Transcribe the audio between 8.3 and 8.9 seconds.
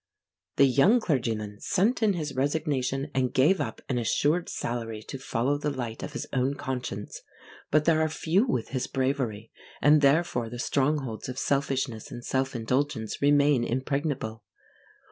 with his